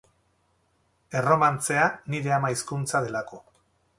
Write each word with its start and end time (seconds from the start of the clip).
Erromantzea 1.19 1.85
nire 2.15 2.35
ama 2.39 2.53
hizkuntza 2.55 3.05
delako. 3.09 3.43